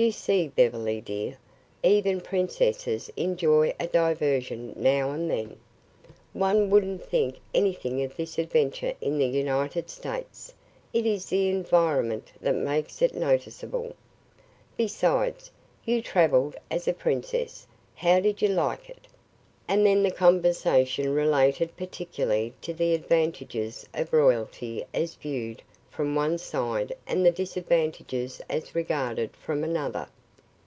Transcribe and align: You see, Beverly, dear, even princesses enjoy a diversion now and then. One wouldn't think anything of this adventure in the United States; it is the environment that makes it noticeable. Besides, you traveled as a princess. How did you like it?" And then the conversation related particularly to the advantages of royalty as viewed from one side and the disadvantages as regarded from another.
You 0.00 0.12
see, 0.12 0.46
Beverly, 0.46 1.00
dear, 1.00 1.38
even 1.82 2.20
princesses 2.20 3.10
enjoy 3.16 3.74
a 3.80 3.88
diversion 3.88 4.72
now 4.76 5.10
and 5.10 5.28
then. 5.28 5.56
One 6.32 6.70
wouldn't 6.70 7.04
think 7.04 7.40
anything 7.52 8.04
of 8.04 8.14
this 8.16 8.38
adventure 8.38 8.94
in 9.00 9.18
the 9.18 9.26
United 9.26 9.90
States; 9.90 10.54
it 10.92 11.04
is 11.04 11.26
the 11.26 11.48
environment 11.48 12.30
that 12.40 12.54
makes 12.54 13.02
it 13.02 13.12
noticeable. 13.16 13.96
Besides, 14.76 15.50
you 15.84 16.00
traveled 16.00 16.54
as 16.70 16.86
a 16.86 16.92
princess. 16.92 17.66
How 17.96 18.20
did 18.20 18.40
you 18.40 18.50
like 18.50 18.88
it?" 18.88 19.08
And 19.66 19.84
then 19.84 20.04
the 20.04 20.12
conversation 20.12 21.12
related 21.12 21.76
particularly 21.76 22.54
to 22.62 22.72
the 22.72 22.94
advantages 22.94 23.88
of 23.94 24.12
royalty 24.12 24.84
as 24.94 25.16
viewed 25.16 25.60
from 25.90 26.14
one 26.14 26.38
side 26.38 26.92
and 27.08 27.26
the 27.26 27.30
disadvantages 27.32 28.40
as 28.48 28.72
regarded 28.72 29.28
from 29.34 29.64
another. 29.64 30.06